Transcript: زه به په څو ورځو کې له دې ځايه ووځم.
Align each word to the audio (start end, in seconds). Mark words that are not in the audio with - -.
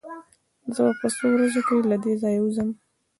زه 0.73 0.81
به 0.87 0.93
په 0.99 1.07
څو 1.15 1.25
ورځو 1.33 1.61
کې 1.67 1.75
له 1.91 1.97
دې 2.03 2.13
ځايه 2.21 2.41
ووځم. 2.41 2.69